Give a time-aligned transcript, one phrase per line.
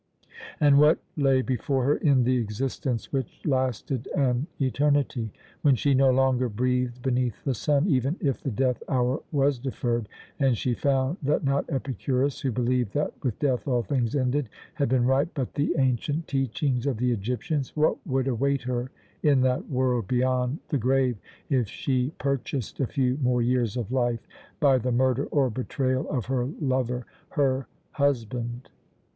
[0.59, 5.31] And what lay before her in the existence which lasted an eternity?
[5.61, 10.09] When she no longer breathed beneath the sun, even if the death hour was deferred,
[10.39, 14.89] and she found that not Epicurus, who believed that with death all things ended, had
[14.89, 18.89] been right, but the ancient teachings of the Egyptians, what would await her
[19.21, 24.25] in that world beyond the grave if she purchased a few more years of life
[24.59, 28.69] by the murder or betrayal of her lover, her husband?